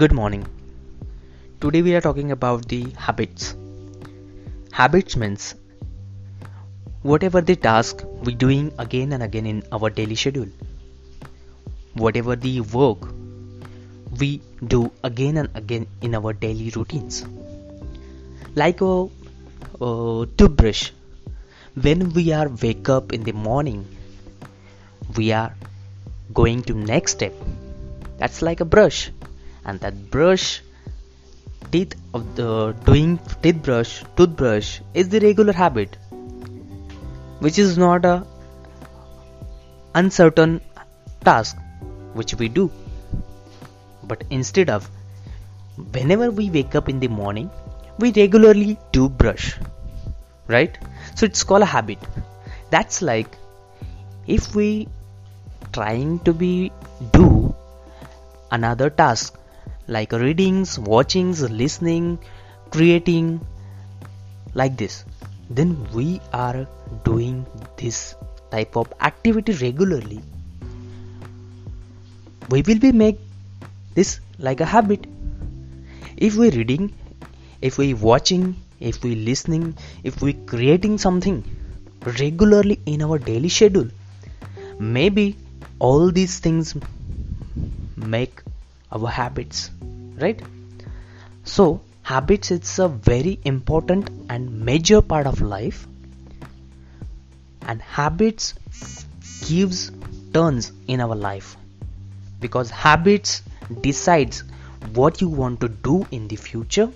Good 0.00 0.12
morning. 0.16 0.42
Today 1.62 1.80
we 1.82 1.92
are 1.96 2.00
talking 2.00 2.30
about 2.30 2.68
the 2.72 2.82
habits. 3.04 3.56
Habits 4.70 5.16
means 5.16 5.56
whatever 7.02 7.40
the 7.40 7.56
task 7.56 8.04
we 8.26 8.34
doing 8.42 8.68
again 8.84 9.12
and 9.16 9.24
again 9.24 9.48
in 9.52 9.64
our 9.72 9.90
daily 9.90 10.14
schedule. 10.14 10.46
Whatever 12.04 12.36
the 12.36 12.60
work 12.60 13.08
we 14.20 14.30
do 14.74 14.92
again 15.02 15.36
and 15.36 15.50
again 15.62 15.88
in 16.00 16.14
our 16.14 16.32
daily 16.32 16.70
routines. 16.76 17.24
Like 18.54 18.80
a, 18.80 18.94
a 19.80 20.26
toothbrush. 20.36 20.92
When 21.74 22.12
we 22.12 22.30
are 22.32 22.48
wake 22.48 22.88
up 22.88 23.12
in 23.12 23.24
the 23.24 23.32
morning, 23.32 23.84
we 25.16 25.32
are 25.32 25.52
going 26.32 26.62
to 26.70 26.74
next 26.74 27.18
step. 27.18 27.32
That's 28.18 28.42
like 28.42 28.60
a 28.60 28.64
brush 28.76 29.10
and 29.68 29.80
that 29.84 29.96
brush 30.16 30.46
teeth 31.72 31.94
of 32.18 32.26
the 32.40 32.50
doing 32.88 33.14
teeth 33.42 33.62
brush 33.68 33.92
toothbrush 34.16 34.72
is 35.02 35.10
the 35.14 35.20
regular 35.24 35.54
habit 35.60 35.96
which 37.46 37.58
is 37.64 37.78
not 37.84 38.04
a 38.10 38.16
uncertain 39.94 40.60
task 41.24 41.56
which 42.14 42.34
we 42.34 42.48
do. 42.48 42.70
But 44.02 44.24
instead 44.30 44.70
of 44.70 44.88
whenever 45.92 46.30
we 46.30 46.50
wake 46.50 46.74
up 46.74 46.88
in 46.88 47.00
the 47.00 47.08
morning 47.08 47.50
we 47.98 48.12
regularly 48.12 48.78
do 48.92 49.08
brush 49.08 49.58
right? 50.48 50.78
So 51.14 51.26
it's 51.26 51.44
called 51.44 51.62
a 51.62 51.66
habit. 51.66 51.98
That's 52.70 53.02
like 53.02 53.36
if 54.26 54.54
we 54.54 54.88
trying 55.72 56.20
to 56.20 56.32
be 56.32 56.72
do 57.12 57.54
another 58.50 58.88
task 58.90 59.38
like 59.88 60.12
readings, 60.12 60.78
watchings, 60.78 61.42
listening, 61.50 62.18
creating, 62.70 63.40
like 64.54 64.76
this, 64.76 65.04
then 65.50 65.86
we 65.92 66.20
are 66.32 66.66
doing 67.04 67.46
this 67.76 68.14
type 68.50 68.76
of 68.76 68.92
activity 69.00 69.52
regularly. 69.54 70.20
We 72.50 72.62
will 72.62 72.78
be 72.78 72.92
make 72.92 73.18
this 73.94 74.20
like 74.38 74.60
a 74.60 74.66
habit. 74.66 75.06
If 76.16 76.36
we 76.36 76.50
reading, 76.50 76.92
if 77.62 77.78
we 77.78 77.94
watching, 77.94 78.56
if 78.80 79.02
we 79.02 79.14
listening, 79.14 79.76
if 80.04 80.20
we 80.22 80.34
creating 80.34 80.98
something 80.98 81.42
regularly 82.20 82.80
in 82.86 83.02
our 83.02 83.18
daily 83.18 83.48
schedule, 83.48 83.88
maybe 84.78 85.36
all 85.78 86.10
these 86.10 86.38
things 86.38 86.76
make 87.96 88.42
our 88.92 89.08
habits 89.08 89.70
right? 90.20 90.40
So 91.44 91.80
habits 92.02 92.50
it's 92.50 92.78
a 92.78 92.88
very 92.88 93.38
important 93.44 94.10
and 94.28 94.60
major 94.64 95.02
part 95.02 95.26
of 95.26 95.40
life. 95.40 95.86
And 97.62 97.82
habits 97.82 98.54
gives 99.46 99.90
turns 100.32 100.72
in 100.86 101.00
our 101.00 101.14
life. 101.14 101.56
Because 102.40 102.70
habits 102.70 103.42
decides 103.80 104.44
what 104.94 105.20
you 105.20 105.28
want 105.28 105.60
to 105.60 105.68
do 105.68 106.06
in 106.10 106.28
the 106.28 106.36
future 106.36 106.90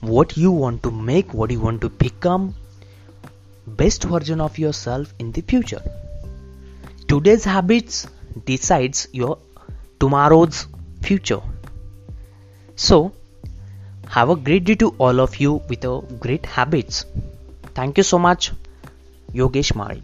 what 0.00 0.34
you 0.34 0.50
want 0.50 0.82
to 0.82 0.90
make 0.90 1.34
what 1.34 1.50
you 1.50 1.60
want 1.60 1.80
to 1.82 1.88
become 1.90 2.54
best 3.66 4.04
version 4.04 4.40
of 4.40 4.58
yourself 4.58 5.12
in 5.18 5.30
the 5.32 5.42
future. 5.42 5.82
Today's 7.06 7.44
habits 7.44 8.06
decides 8.46 9.08
your 9.12 9.38
tomorrow's 9.98 10.66
future. 11.02 11.40
So, 12.76 13.12
have 14.08 14.30
a 14.30 14.36
great 14.36 14.64
day 14.64 14.74
to 14.76 14.90
all 14.98 15.20
of 15.20 15.36
you 15.38 15.62
with 15.68 15.84
a 15.84 16.00
great 16.20 16.46
habits. 16.46 17.04
Thank 17.74 17.98
you 17.98 18.04
so 18.04 18.18
much, 18.18 18.52
Yogesh 19.34 19.74
Mari. 19.74 20.02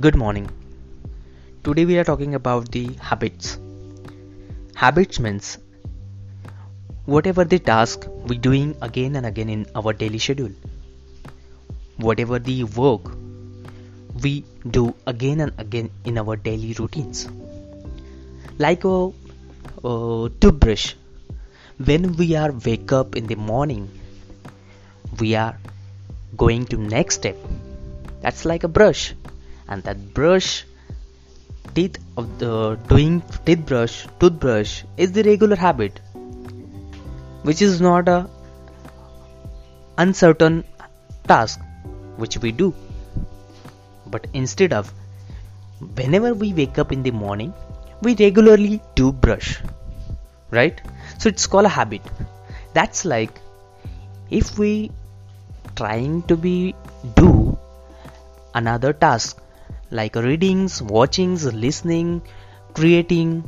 Good 0.00 0.14
morning. 0.14 0.48
Today 1.64 1.84
we 1.84 1.98
are 1.98 2.04
talking 2.04 2.34
about 2.34 2.70
the 2.70 2.92
habits. 3.00 3.58
Habits 4.76 5.18
means 5.18 5.58
whatever 7.06 7.44
the 7.44 7.58
task 7.58 8.06
we 8.26 8.36
doing 8.36 8.74
again 8.82 9.14
and 9.14 9.24
again 9.24 9.48
in 9.48 9.66
our 9.76 9.92
daily 9.92 10.18
schedule. 10.18 10.50
Whatever 11.96 12.38
the 12.38 12.64
work 12.64 13.12
we 14.22 14.44
do 14.68 14.94
again 15.06 15.40
and 15.40 15.52
again 15.56 15.90
in 16.04 16.18
our 16.18 16.36
daily 16.36 16.72
routines. 16.78 17.28
Like 18.58 18.84
a, 18.84 19.12
a 19.84 20.30
toothbrush. 20.40 20.94
When 21.78 22.16
we 22.16 22.34
are 22.34 22.50
wake 22.52 22.90
up 22.92 23.14
in 23.14 23.26
the 23.26 23.36
morning 23.36 23.88
we 25.20 25.36
are 25.36 25.56
going 26.36 26.66
to 26.66 26.76
next 26.76 27.16
step. 27.16 27.36
That's 28.20 28.44
like 28.44 28.64
a 28.64 28.68
brush. 28.68 29.14
And 29.68 29.82
that 29.84 30.12
brush 30.12 30.64
teeth 31.74 31.98
of 32.16 32.38
the 32.38 32.78
doing 32.88 33.22
teeth 33.44 33.64
brush 33.66 34.06
toothbrush 34.18 34.82
is 34.96 35.12
the 35.12 35.22
regular 35.22 35.56
habit 35.56 36.00
which 37.48 37.62
is 37.62 37.80
not 37.80 38.08
a 38.08 38.18
uncertain 39.98 40.64
task 41.28 41.60
which 42.16 42.38
we 42.38 42.52
do. 42.52 42.74
But 44.06 44.26
instead 44.32 44.72
of 44.72 44.92
whenever 45.94 46.34
we 46.34 46.52
wake 46.52 46.78
up 46.78 46.92
in 46.92 47.02
the 47.02 47.10
morning 47.10 47.52
we 48.02 48.14
regularly 48.14 48.80
do 48.94 49.12
brush 49.12 49.58
right? 50.50 50.80
So 51.18 51.28
it's 51.28 51.46
called 51.46 51.66
a 51.66 51.68
habit. 51.68 52.02
That's 52.74 53.04
like 53.04 53.40
if 54.30 54.58
we 54.58 54.90
trying 55.76 56.22
to 56.22 56.36
be 56.36 56.74
do 57.14 57.58
another 58.54 58.92
task 58.92 59.42
like 59.90 60.16
readings 60.16 60.80
watchings 60.82 61.44
listening 61.52 62.22
creating 62.74 63.44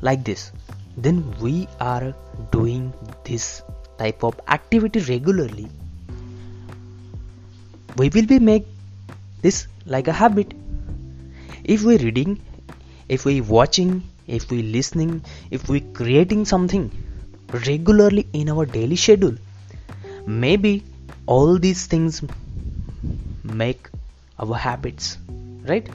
like 0.00 0.24
this 0.24 0.50
then 1.02 1.22
we 1.40 1.68
are 1.80 2.14
doing 2.52 2.92
this 3.24 3.62
type 3.98 4.22
of 4.22 4.40
activity 4.48 5.00
regularly. 5.00 5.68
We 7.96 8.08
will 8.08 8.26
be 8.26 8.38
make 8.38 8.66
this 9.42 9.66
like 9.86 10.08
a 10.08 10.12
habit. 10.12 10.54
If 11.64 11.82
we 11.82 11.98
reading 11.98 12.40
if 13.14 13.24
we 13.28 13.40
watching 13.52 13.92
if 14.38 14.50
we 14.50 14.58
listening 14.74 15.14
if 15.56 15.68
we 15.68 15.80
creating 16.00 16.44
something 16.50 16.84
regularly 17.68 18.24
in 18.40 18.50
our 18.52 18.66
daily 18.76 18.98
schedule 19.04 19.34
maybe 20.44 20.72
all 21.26 21.58
these 21.64 21.82
things 21.94 22.22
make 23.62 23.88
our 24.38 24.54
habits 24.66 25.18
right? 25.72 25.88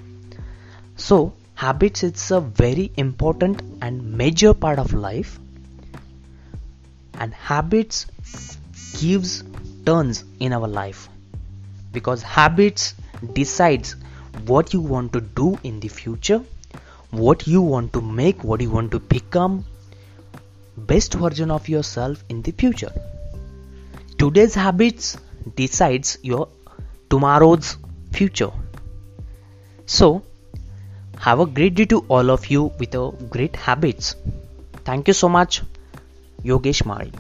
So 0.97 1.33
habits 1.55 2.03
it's 2.03 2.31
a 2.31 2.39
very 2.39 2.91
important 2.97 3.61
and 3.81 4.13
major 4.17 4.53
part 4.53 4.79
of 4.79 4.93
life. 4.93 5.39
And 7.15 7.33
habits 7.33 8.07
gives 8.99 9.43
turns 9.85 10.23
in 10.39 10.53
our 10.53 10.67
life. 10.67 11.09
Because 11.91 12.21
habits 12.21 12.93
decides 13.33 13.95
what 14.45 14.73
you 14.73 14.81
want 14.81 15.13
to 15.13 15.21
do 15.21 15.57
in 15.63 15.79
the 15.79 15.87
future 15.87 16.43
what 17.11 17.47
you 17.47 17.61
want 17.61 17.93
to 17.93 18.01
make 18.01 18.43
what 18.43 18.61
you 18.61 18.69
want 18.69 18.91
to 18.91 18.99
become 18.99 19.63
best 20.77 21.13
version 21.13 21.51
of 21.51 21.69
yourself 21.69 22.23
in 22.29 22.41
the 22.41 22.51
future. 22.51 22.91
Today's 24.17 24.55
habits 24.55 25.17
decides 25.55 26.17
your 26.21 26.49
tomorrow's 27.09 27.77
future. 28.11 28.51
So 29.85 30.23
have 31.19 31.39
a 31.39 31.45
great 31.45 31.75
day 31.75 31.85
to 31.85 31.99
all 32.07 32.29
of 32.31 32.47
you 32.47 32.71
with 32.79 32.95
a 32.95 33.11
great 33.29 33.55
habits. 33.55 34.15
Thank 34.85 35.07
you 35.07 35.13
so 35.13 35.29
much, 35.29 35.61
Yogesh 36.43 36.85
Mari. 36.85 37.11